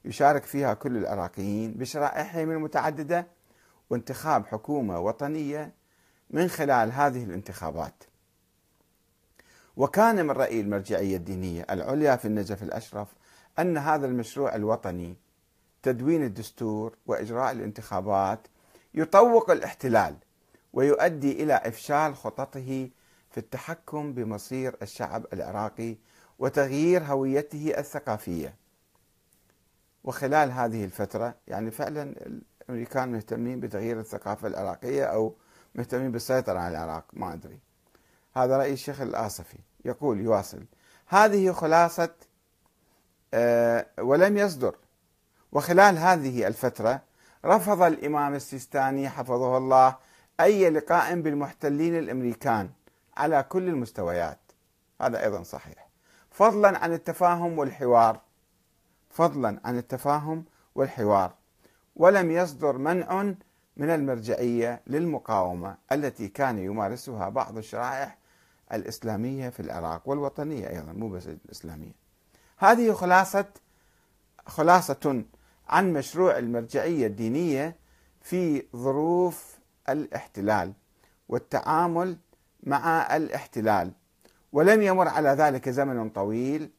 يشارك 0.04 0.44
فيها 0.44 0.74
كل 0.74 0.96
العراقيين 0.96 1.72
بشرائحهم 1.72 2.50
المتعددة 2.50 3.26
وانتخاب 3.90 4.46
حكومة 4.46 5.00
وطنية 5.00 5.72
من 6.30 6.48
خلال 6.48 6.92
هذه 6.92 7.24
الانتخابات. 7.24 8.04
وكان 9.76 10.26
من 10.26 10.30
رأي 10.30 10.60
المرجعية 10.60 11.16
الدينية 11.16 11.66
العليا 11.70 12.16
في 12.16 12.24
النجف 12.24 12.62
الأشرف 12.62 13.08
أن 13.58 13.76
هذا 13.78 14.06
المشروع 14.06 14.54
الوطني 14.54 15.16
تدوين 15.82 16.22
الدستور 16.22 16.96
وإجراء 17.06 17.52
الانتخابات 17.52 18.46
يطوق 18.94 19.50
الاحتلال 19.50 20.16
ويؤدي 20.72 21.42
إلى 21.42 21.54
إفشال 21.54 22.16
خططه 22.16 22.90
في 23.30 23.38
التحكم 23.38 24.12
بمصير 24.12 24.76
الشعب 24.82 25.26
العراقي 25.32 25.96
وتغيير 26.38 27.02
هويته 27.02 27.74
الثقافية. 27.78 28.54
وخلال 30.04 30.50
هذه 30.52 30.84
الفترة 30.84 31.34
يعني 31.48 31.70
فعلا 31.70 32.14
الأمريكان 32.62 33.12
مهتمين 33.12 33.60
بتغيير 33.60 34.00
الثقافة 34.00 34.48
العراقية 34.48 35.04
أو 35.04 35.34
مهتمين 35.74 36.12
بالسيطرة 36.12 36.58
على 36.58 36.70
العراق 36.76 37.04
ما 37.12 37.32
أدري. 37.32 37.58
هذا 38.34 38.56
رأي 38.56 38.72
الشيخ 38.72 39.00
الآصفي 39.00 39.58
يقول 39.84 40.20
يواصل 40.20 40.64
هذه 41.06 41.52
خلاصة 41.52 42.10
أه 43.34 43.86
ولم 43.98 44.36
يصدر 44.36 44.76
وخلال 45.52 45.98
هذه 45.98 46.46
الفترة 46.46 47.02
رفض 47.44 47.82
الإمام 47.82 48.34
السيستاني 48.34 49.08
حفظه 49.08 49.56
الله 49.56 49.96
أي 50.40 50.70
لقاء 50.70 51.20
بالمحتلين 51.20 51.98
الأمريكان 51.98 52.70
على 53.16 53.42
كل 53.42 53.68
المستويات. 53.68 54.38
هذا 55.00 55.24
أيضا 55.24 55.42
صحيح. 55.42 55.88
فضلا 56.30 56.78
عن 56.78 56.92
التفاهم 56.92 57.58
والحوار. 57.58 58.20
فضلا 59.10 59.60
عن 59.64 59.78
التفاهم 59.78 60.44
والحوار. 60.74 61.34
ولم 61.96 62.30
يصدر 62.30 62.78
منع 62.78 63.22
من 63.76 63.90
المرجعية 63.90 64.82
للمقاومة 64.86 65.76
التي 65.92 66.28
كان 66.28 66.58
يمارسها 66.58 67.28
بعض 67.28 67.58
الشرائح 67.58 68.18
الإسلامية 68.72 69.48
في 69.48 69.60
العراق 69.60 70.08
والوطنية 70.08 70.68
أيضا 70.68 70.92
مو 70.92 71.08
بس 71.08 71.26
الإسلامية. 71.26 71.92
هذه 72.58 72.92
خلاصه 72.92 73.46
خلاصة 74.46 75.24
عن 75.72 75.92
مشروع 75.92 76.38
المرجعية 76.38 77.06
الدينية 77.06 77.76
في 78.20 78.66
ظروف 78.76 79.58
الاحتلال 79.88 80.72
والتعامل 81.28 82.16
مع 82.62 83.16
الاحتلال. 83.16 83.92
ولم 84.52 84.82
يمر 84.82 85.08
على 85.08 85.28
ذلك 85.28 85.68
زمن 85.68 86.10
طويل 86.10 86.70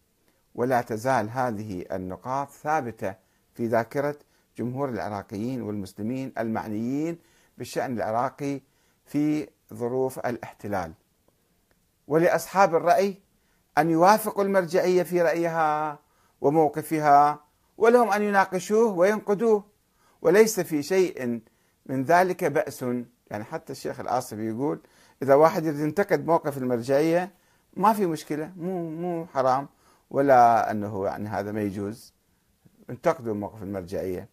ولا 0.56 0.82
تزال 0.82 1.30
هذه 1.30 1.86
النقاط 1.92 2.50
ثابتة 2.52 3.16
في 3.54 3.68
ذاكرة 3.68 4.16
جمهور 4.58 4.90
العراقيين 4.90 5.62
والمسلمين 5.62 6.34
المعنيين 6.38 7.18
بالشأن 7.58 7.98
العراقي 7.98 8.62
في 9.06 9.48
ظروف 9.74 10.20
الاحتلال. 10.20 10.94
ولأصحاب 12.08 12.76
الرأي 12.76 13.18
أن 13.78 13.90
يوافقوا 13.90 14.44
المرجعية 14.44 15.04
في 15.04 15.22
رأيها 15.22 16.00
وموقفها 16.42 17.44
ولهم 17.78 18.12
أن 18.12 18.22
يناقشوه 18.22 18.92
وينقدوه. 18.92 19.64
وليس 20.22 20.60
في 20.60 20.84
شيء 20.84 21.42
من 21.86 22.04
ذلك 22.04 22.44
بأس. 22.44 22.86
يعني 23.32 23.44
حتى 23.44 23.74
الشيخ 23.74 24.00
الآصفي 24.00 24.48
يقول 24.48 24.80
إذا 25.24 25.36
واحد 25.36 25.66
ينتقد 25.66 26.26
موقف 26.26 26.58
المرجعية 26.58 27.32
ما 27.74 27.94
في 27.94 28.06
مشكلة 28.06 28.52
مو 28.58 28.90
مو 28.90 29.26
حرام 29.26 29.68
ولا 30.10 30.72
أنه 30.72 31.06
يعني 31.06 31.30
هذا 31.30 31.52
ما 31.52 31.62
يجوز. 31.62 32.14
انتقدوا 32.90 33.34
موقف 33.34 33.64
المرجعية 33.64 34.30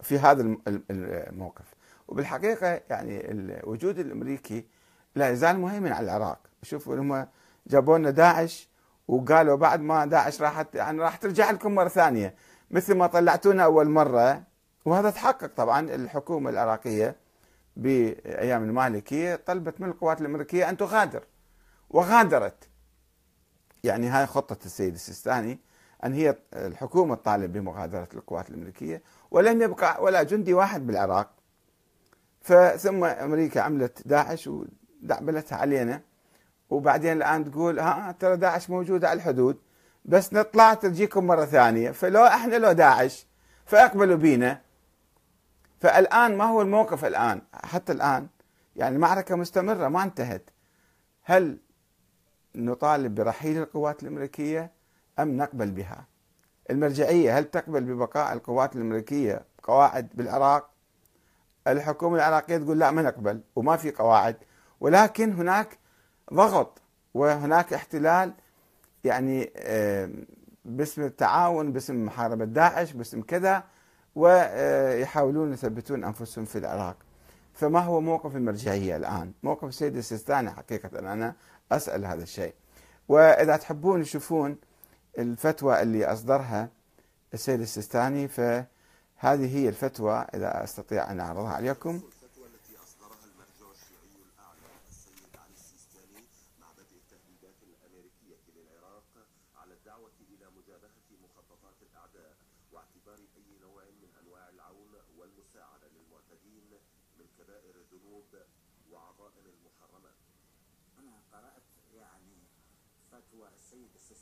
في 0.00 0.18
هذا 0.18 0.56
الموقف. 0.90 1.74
وبالحقيقة 2.08 2.80
يعني 2.90 3.30
الوجود 3.30 3.98
الأمريكي 3.98 4.66
لا 5.14 5.30
يزال 5.30 5.58
مهيمن 5.58 5.92
على 5.92 6.04
العراق. 6.04 6.38
شوفوا 6.62 6.96
هم 6.96 7.26
جابوا 7.66 7.98
لنا 7.98 8.10
داعش 8.10 8.68
وقالوا 9.08 9.56
بعد 9.56 9.80
ما 9.80 10.06
داعش 10.06 10.42
راحت 10.42 10.74
يعني 10.74 11.00
راح 11.00 11.16
ترجع 11.16 11.50
لكم 11.50 11.74
مرة 11.74 11.88
ثانية. 11.88 12.34
مثل 12.70 12.94
ما 12.94 13.06
طلعتونا 13.06 13.64
أول 13.64 13.88
مرة 13.88 14.42
وهذا 14.84 15.10
تحقق 15.10 15.46
طبعا 15.56 15.80
الحكومة 15.80 16.50
العراقية 16.50 17.16
بأيام 17.76 18.62
المالكية 18.64 19.36
طلبت 19.36 19.80
من 19.80 19.88
القوات 19.88 20.20
الأمريكية 20.20 20.68
أن 20.68 20.76
تغادر. 20.76 21.24
وغادرت. 21.90 22.68
يعني 23.84 24.08
هاي 24.08 24.26
خطة 24.26 24.58
السيد 24.64 24.94
السيستاني 24.94 25.58
أن 26.04 26.12
هي 26.12 26.36
الحكومة 26.54 27.14
تطالب 27.14 27.52
بمغادرة 27.52 28.08
القوات 28.14 28.50
الأمريكية. 28.50 29.02
ولم 29.30 29.62
يبقى 29.62 30.02
ولا 30.02 30.22
جندي 30.22 30.54
واحد 30.54 30.86
بالعراق. 30.86 31.30
فثم 32.40 33.04
أمريكا 33.04 33.60
عملت 33.60 34.08
داعش 34.08 34.48
ودعبلتها 35.02 35.56
علينا. 35.56 36.02
وبعدين 36.70 37.12
الآن 37.12 37.50
تقول 37.50 37.78
ها 37.78 38.12
ترى 38.12 38.36
داعش 38.36 38.70
موجوده 38.70 39.08
على 39.08 39.16
الحدود. 39.16 39.58
بس 40.04 40.32
نطلع 40.32 40.74
تجيكم 40.74 41.26
مرة 41.26 41.44
ثانية. 41.44 41.90
فلو 41.90 42.24
إحنا 42.24 42.56
لو 42.56 42.72
داعش 42.72 43.26
فاقبلوا 43.66 44.16
بينا. 44.16 44.60
فالآن 45.80 46.36
ما 46.36 46.44
هو 46.44 46.62
الموقف 46.62 47.04
الآن. 47.04 47.42
حتى 47.64 47.92
الآن 47.92 48.26
يعني 48.76 48.96
المعركه 48.96 49.36
مستمرة 49.36 49.88
ما 49.88 50.02
انتهت. 50.02 50.50
هل 51.22 51.58
نطالب 52.54 53.14
برحيل 53.14 53.58
القوات 53.62 54.02
الأمريكية 54.02 54.70
أم 55.18 55.36
نقبل 55.36 55.70
بها؟ 55.70 56.06
المرجعية 56.70 57.38
هل 57.38 57.44
تقبل 57.44 57.84
ببقاء 57.84 58.32
القوات 58.32 58.76
الأمريكية 58.76 59.44
قواعد 59.62 60.08
بالعراق؟ 60.14 60.70
الحكومة 61.66 62.16
العراقية 62.16 62.56
تقول 62.56 62.78
لا 62.78 62.90
ما 62.90 63.02
نقبل 63.02 63.40
وما 63.56 63.76
في 63.76 63.90
قواعد. 63.90 64.36
ولكن 64.80 65.32
هناك 65.32 65.78
ضغط 66.34 66.78
وهناك 67.14 67.72
احتلال 67.72 68.32
يعني 69.04 69.50
باسم 70.64 71.02
التعاون 71.02 71.72
باسم 71.72 72.04
محاربة 72.04 72.44
داعش 72.44 72.92
باسم 72.92 73.22
كذا 73.22 73.64
ويحاولون 74.14 75.52
يثبتون 75.52 76.04
أنفسهم 76.04 76.44
في 76.44 76.58
العراق. 76.58 76.96
فما 77.54 77.80
هو 77.80 78.00
موقف 78.00 78.36
المرجعية 78.36 78.96
الآن؟ 78.96 79.32
موقف 79.42 79.64
السيد 79.68 79.96
السيستاني 79.96 80.50
حقيقة 80.50 80.98
أنا 80.98 81.34
أسأل 81.72 82.04
هذا 82.04 82.22
الشيء. 82.22 82.54
وإذا 83.08 83.56
تحبون 83.56 84.02
تشوفون 84.02 84.56
الفتوى 85.18 85.82
اللي 85.82 86.06
أصدرها 86.06 86.68
السيد 87.34 87.60
السيستاني 87.60 88.28
فهذه 88.28 88.66
هي 89.56 89.68
الفتوى 89.68 90.26
إذا 90.34 90.64
أستطيع 90.64 91.10
أن 91.10 91.20
أعرضها 91.20 91.52
عليكم. 91.52 92.00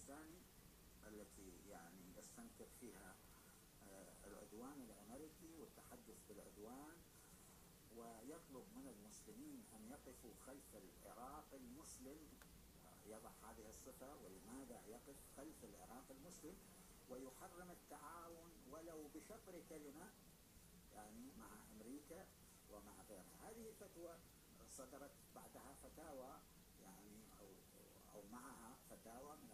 الثاني 0.05 0.43
التي 1.07 1.69
يعني 1.69 2.17
يستنكر 2.17 2.67
فيها 2.81 3.17
آه، 3.83 4.27
العدوان 4.27 4.81
الأمريكي 4.83 5.57
والتحدث 5.57 6.19
بالعدوان 6.29 6.97
ويطلب 7.97 8.65
من 8.77 8.87
المسلمين 8.89 9.65
أن 9.73 9.89
يقفوا 9.89 10.35
خلف 10.47 10.77
العراق 10.77 11.55
المسلم. 11.55 12.19
آه، 12.87 13.09
يضع 13.09 13.31
هذه 13.43 13.69
الصفة 13.69 14.17
ولماذا 14.17 14.83
يقف 14.87 15.17
خلف 15.37 15.65
العراق 15.65 16.05
المسلم؟ 16.11 16.57
ويحرم 17.09 17.71
التعاون 17.71 18.53
ولو 18.71 19.09
بشطر 19.15 19.63
كلمة 19.69 20.13
يعني 20.93 21.33
مع 21.39 21.49
أمريكا 21.73 22.27
ومع 22.71 23.03
غيرها. 23.09 23.51
هذه 23.51 23.69
الفتوى 23.69 24.19
صدرت 24.71 25.13
بعدها 25.35 25.75
فتاوى 25.83 26.41
يعني 26.83 27.25
أو, 27.41 27.47
أو 28.15 28.23
معها 28.33 28.77
فتاوى 28.91 29.37
من 29.37 29.54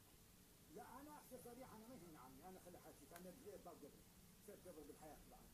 لا 0.75 0.99
أنا 0.99 1.17
أخشى 1.17 1.37
صريحة 1.45 1.77
أنا 1.77 1.87
ما 1.87 2.19
عني 2.19 2.49
أنا 2.49 2.59
خلي 2.59 2.79
حاجتك 2.79 3.13
أنا 3.13 3.33
باب 3.45 3.67
قبل 3.67 3.89
قبل 4.65 4.83
بالحياة 4.83 5.17
بعد. 5.31 5.45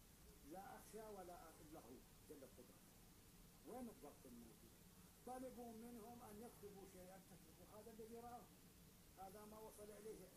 لا 0.52 0.78
أخشى 0.78 1.02
ولا 1.02 1.52
إلا 1.62 1.80
هو 1.80 1.98
جل 2.30 2.44
القدرة. 2.44 2.78
وين 3.68 3.90
الضغط 3.90 4.26
الموجود؟ 4.26 4.72
طلبوا 5.26 5.74
منهم 5.74 6.22
أن 6.24 6.42
يكتبوا 6.42 6.86
شيئا 6.94 7.22
هذا 7.74 7.92
الذي 7.92 8.18
رآه. 8.18 8.44
هذا 9.18 9.46
ما 9.46 9.60
وصل 9.60 9.92
إليه 9.92 10.30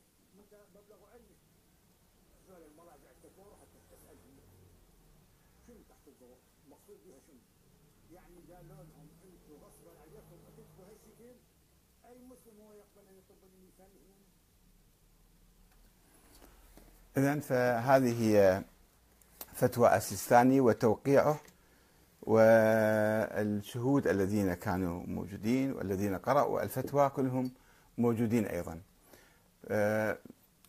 مبلغ 0.75 1.11
علمه. 1.11 1.37
هذول 2.35 2.63
المراجع 2.63 3.11
الكبار 3.11 3.57
حتى 3.57 3.97
تسألهم 3.97 4.37
شنو؟ 5.67 5.83
تحت 5.89 6.09
الضوء؟ 6.09 6.39
المقصود 6.65 6.99
بها 7.05 7.19
شنو؟ 7.27 7.41
يعني 8.13 8.41
قالوا 8.53 8.69
لهم 8.69 8.91
أنتم 9.01 9.55
غصبا 9.65 10.01
عليكم 10.01 10.37
تكتبوا 10.47 10.85
هالشكل. 10.87 11.37
أي 12.05 12.19
مسلم 12.19 12.61
هو 12.61 12.73
يقبل 12.73 13.07
أن 13.09 13.19
يطب 13.19 13.45
الانسان 13.45 13.91
هنا 13.91 14.30
اذا 17.21 17.41
فهذه 17.41 18.23
هي 18.23 18.63
فتوى 19.55 19.97
السيستاني 19.97 20.61
وتوقيعه 20.61 21.41
والشهود 22.23 24.07
الذين 24.07 24.55
كانوا 24.55 25.03
موجودين 25.07 25.73
والذين 25.73 26.17
قرأوا 26.19 26.63
الفتوى 26.63 27.09
كلهم 27.09 27.51
موجودين 27.99 28.45
أيضا. 28.47 28.81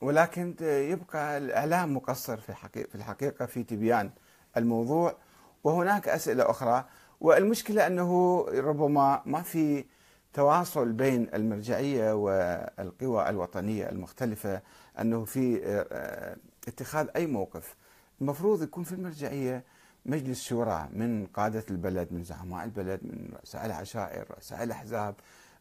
ولكن 0.02 0.56
يبقى 0.62 1.38
الإعلام 1.38 1.96
مقصر 1.96 2.38
في 2.38 2.96
الحقيقة 2.96 3.46
في 3.46 3.64
تبيان 3.64 4.12
الموضوع. 4.58 5.16
وهناك 5.64 6.10
أسئلة 6.10 6.50
أخرى. 6.50 6.86
والمشكلة 7.22 7.88
أنه 7.88 8.42
ربما 8.54 9.22
ما 9.26 9.42
في 9.42 9.86
تواصل 10.34 10.92
بين 10.92 11.30
المرجعية 11.34 12.14
والقوى 12.14 13.30
الوطنية 13.30 13.90
المختلفة 13.90 14.62
أنه 15.00 15.26
في 15.26 15.62
آه، 15.66 16.38
اتخاذ 16.68 17.08
أي 17.16 17.28
موقف. 17.28 17.76
المفروض 18.22 18.64
يكون 18.64 18.84
في 18.84 18.92
المرجعية 18.92 19.64
مجلس 20.06 20.42
شورى 20.44 20.90
من 20.94 21.26
قادة 21.26 21.66
البلد 21.72 22.08
من 22.12 22.24
زعماء 22.24 22.66
البلد 22.66 23.00
من 23.04 23.30
رؤساء 23.34 23.66
العشائر 23.66 24.26
رؤساء 24.32 24.64
الأحزاب 24.64 25.16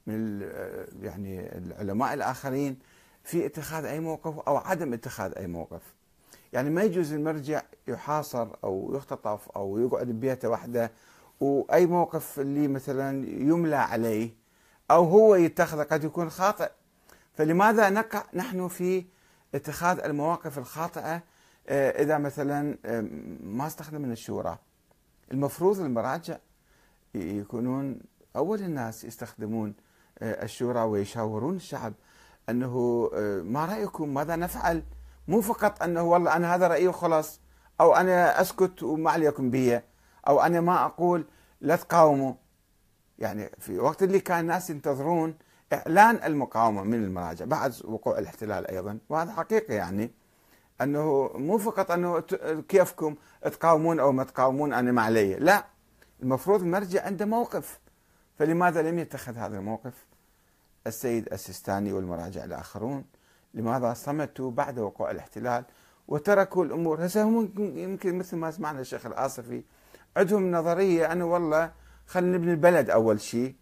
من 0.07 0.41
يعني 1.03 1.59
العلماء 1.59 2.15
الآخرين 2.15 2.79
في 3.25 3.47
اتخاذ 3.47 3.85
أي 3.85 4.01
موقف 4.01 4.39
أو 4.39 4.57
عدم 4.57 4.93
اتخاذ 4.93 5.33
أي 5.37 5.47
موقف. 5.47 5.83
يعني 6.53 6.71
ما 6.71 6.83
يجوز 6.83 7.13
المرجع 7.13 7.63
يحاصر 7.89 8.49
أو 8.65 8.95
يختطف 8.97 9.49
أو 9.49 9.79
يقعد 9.79 10.07
ببيته 10.07 10.49
وحده 10.49 10.93
وأي 11.41 11.87
موقف 11.87 12.41
اللي 12.41 12.69
مثلا 12.69 13.29
يملى 13.29 13.77
عليه 13.77 14.40
أو 14.91 15.05
هو 15.05 15.35
يتخذه 15.35 15.83
قد 15.83 16.05
يكون 16.05 16.31
خاطئ. 16.31 16.71
فلماذا 17.35 17.91
نقع 17.91 18.23
نحن 18.35 18.69
في 18.69 19.05
اتخاذ 19.55 19.99
المواقف 19.99 20.59
الخاطئة؟ 20.59 21.23
آه، 21.69 22.03
إذا 22.03 22.19
مثلا 22.19 22.79
آه، 22.85 23.09
ما 23.43 23.67
استخدمنا 23.67 24.13
الشورى. 24.13 24.59
المفروض 25.33 25.81
المراجع 25.81 26.37
يكونون 27.15 28.01
أول 28.37 28.59
الناس 28.61 29.05
يستخدمون 29.05 29.75
آه، 30.19 30.45
الشورى 30.45 30.81
ويشاورون 30.81 31.57
الشعب 31.57 31.93
أنه 32.49 33.11
ما 33.45 33.65
رأيكم؟ 33.65 34.15
ماذا 34.15 34.37
نفعل؟ 34.37 34.83
مو 35.29 35.41
فقط 35.41 35.83
أنه 35.83 36.03
والله 36.03 36.37
أنا 36.37 36.55
هذا 36.55 36.69
رأيي 36.69 36.89
وخلاص 36.89 37.41
أو 37.81 37.95
أنا 37.95 38.41
أسكت 38.41 38.83
وما 38.83 39.11
عليكم 39.11 39.51
بي 39.51 39.81
أو 40.29 40.41
أنا 40.41 40.61
ما 40.61 40.85
أقول 40.85 41.25
لا 41.61 41.77
تقاوموا. 41.77 42.35
يعني 43.21 43.51
في 43.59 43.79
وقت 43.79 44.03
اللي 44.03 44.21
كان 44.21 44.41
الناس 44.41 44.71
ينتظرون 44.71 45.35
إعلان 45.73 46.21
المقاومة 46.25 46.83
من 46.83 47.05
المراجع 47.05 47.45
بعد 47.45 47.75
وقوع 47.85 48.19
الاحتلال 48.19 48.67
أيضا. 48.67 48.99
وهذا 49.09 49.33
حقيقه 49.33 49.75
يعني 49.75 50.11
أنه 50.81 51.31
مو 51.35 51.59
فقط 51.59 51.91
أنه 51.91 52.21
كيفكم 52.69 53.15
تقاومون 53.43 54.01
أو 54.01 54.13
ما 54.13 54.25
تقاومون 54.25 54.73
أنا 54.73 54.93
ما 54.93 55.03
علي. 55.03 55.35
لا 55.35 55.65
المفروض 56.23 56.61
المرجع 56.61 57.07
عنده 57.07 57.25
موقف. 57.25 57.81
فلماذا 58.39 58.83
لم 58.83 58.99
يتخذ 58.99 59.37
هذا 59.37 59.59
الموقف؟ 59.59 60.07
السيد 60.87 61.33
السيستاني 61.33 61.93
والمراجع 61.93 62.45
الآخرون. 62.45 63.05
لماذا 63.55 63.95
صمتوا 63.95 64.51
بعد 64.51 64.79
وقوع 64.79 65.11
الاحتلال 65.11 65.65
وتركوا 66.09 66.65
الأمور؟ 66.65 67.07
هسه 67.07 67.23
هم 67.23 67.53
يمكن 67.59 68.19
مثل 68.19 68.37
ما 68.37 68.51
سمعنا 68.51 68.81
الشيخ 68.81 69.07
الآصفي 69.07 69.63
عندهم 70.17 70.53
نظرية. 70.53 71.13
أنه 71.13 71.25
والله 71.25 71.73
خلينا 72.11 72.39
نبني 72.39 72.51
البلد 72.51 72.91
أول 72.91 73.21
شيء 73.21 73.55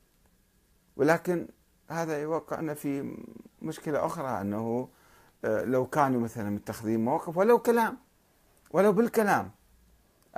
ولكن 0.97 1.49
هذا 1.89 2.23
يوقعنا 2.23 2.75
في 2.75 3.17
مشكلة 3.63 4.07
أخرى 4.07 4.41
أنه 4.41 4.89
آه، 5.45 5.65
لو 5.65 5.87
كانوا 5.87 6.21
مثلا 6.21 6.51
متخذين 6.51 7.05
موقف 7.05 7.37
ولو 7.37 7.59
كلام 7.59 7.99
ولو 8.71 8.93
بالكلام 8.93 9.51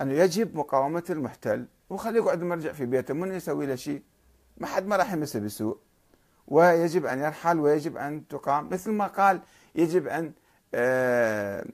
أنه 0.00 0.12
يجب 0.12 0.56
مقاومة 0.56 1.04
المحتل 1.10 1.66
وخليه 1.90 2.20
يقعد 2.20 2.40
المرجع 2.42 2.72
في 2.72 2.86
بيته 2.86 3.14
من 3.14 3.32
يسوي 3.32 3.66
له 3.66 3.74
شيء؟ 3.74 4.02
ما 4.58 4.66
حد 4.66 4.86
ما 4.86 4.96
راح 4.96 5.12
يمسه 5.12 5.40
بسوء. 5.40 5.78
ويجب 6.46 7.06
أن 7.06 7.18
يرحل 7.18 7.60
ويجب 7.60 7.96
أن 7.96 8.28
تقام. 8.28 8.68
مثل 8.68 8.90
ما 8.92 9.06
قال 9.06 9.40
يجب 9.74 10.06
أن 10.06 10.32
آه، 10.74 11.66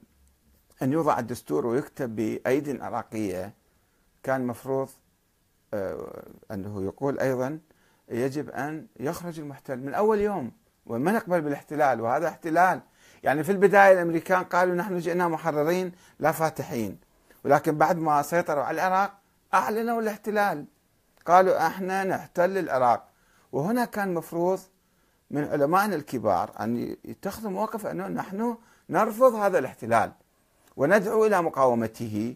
أن 0.81 0.93
يوضع 0.93 1.19
الدستور 1.19 1.67
ويكتب 1.67 2.15
بأيد 2.15 2.81
عراقية. 2.81 3.53
كان 4.23 4.47
مفروض 4.47 4.89
أنه 6.51 6.83
يقول 6.83 7.19
أيضا 7.19 7.59
يجب 8.09 8.49
أن 8.49 8.87
يخرج 8.99 9.39
المحتل 9.39 9.77
من 9.79 9.93
أول 9.93 10.19
يوم 10.19 10.51
وما 10.85 11.11
نقبل 11.11 11.41
بالاحتلال 11.41 12.01
وهذا 12.01 12.27
احتلال. 12.27 12.81
يعني 13.23 13.43
في 13.43 13.51
البداية 13.51 13.93
الأمريكان 13.93 14.43
قالوا 14.43 14.75
نحن 14.75 14.99
جئنا 14.99 15.27
محررين 15.27 15.91
لا 16.19 16.31
فاتحين 16.31 16.99
ولكن 17.45 17.77
بعد 17.77 17.97
ما 17.97 18.21
سيطروا 18.21 18.63
على 18.63 18.75
العراق 18.75 19.13
أعلنوا 19.53 20.01
الاحتلال. 20.01 20.65
قالوا 21.25 21.67
إحنا 21.67 22.03
نحتل 22.03 22.57
العراق. 22.57 23.07
وهنا 23.51 23.85
كان 23.85 24.13
مفروض 24.13 24.59
من 25.31 25.43
علمائنا 25.43 25.95
الكبار 25.95 26.51
أن 26.59 26.95
يتخذوا 27.05 27.51
موقف 27.51 27.85
أنه 27.85 28.07
نحن 28.07 28.57
نرفض 28.89 29.35
هذا 29.35 29.59
الاحتلال 29.59 30.11
وندعو 30.75 31.25
إلى 31.25 31.41
مقاومته. 31.41 32.35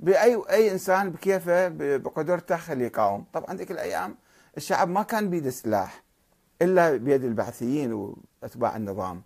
بأي 0.00 0.42
أي 0.50 0.72
إنسان 0.72 1.10
بكيفه 1.10 1.68
بقدرته 1.96 2.56
خليه 2.56 2.86
يقاوم. 2.86 3.24
طبعا 3.32 3.54
ذيك 3.54 3.70
الأيام 3.70 4.16
الشعب 4.56 4.88
ما 4.88 5.02
كان 5.02 5.30
بيده 5.30 5.50
سلاح 5.50 6.02
إلا 6.62 6.96
بيد 6.96 7.24
البعثيين 7.24 7.92
وأتباع 7.92 8.76
النظام. 8.76 9.22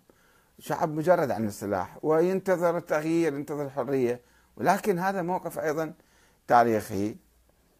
شعب 0.59 0.89
مجرد 0.89 1.31
عن 1.31 1.45
السلاح 1.45 1.97
وينتظر 2.01 2.77
التغيير 2.77 3.33
ينتظر 3.33 3.65
الحرية. 3.65 4.21
ولكن 4.57 4.99
هذا 4.99 5.21
موقف 5.21 5.59
أيضا 5.59 5.93
تاريخي. 6.47 7.15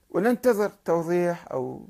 وننتظر 0.10 0.72
توضيح 0.86 1.52
أو 1.52 1.88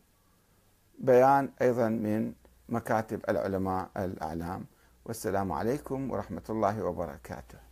بيان 1.00 1.50
أيضا 1.62 1.90
من 1.90 2.34
مكاتب 2.70 3.22
العلماء 3.30 3.90
الأعلام. 3.98 4.66
والسلام 5.06 5.52
عليكم 5.52 6.12
ورحمة 6.12 6.44
الله 6.50 6.84
وبركاته. 6.84 7.63